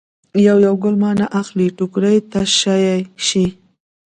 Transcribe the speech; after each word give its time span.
یو 0.47 0.57
یو 0.65 0.75
ګل 0.83 0.95
مانه 1.01 1.25
اخلي 1.41 1.67
ټوکرۍ 1.77 2.17
تشه 2.31 2.75
شي. 3.27 3.45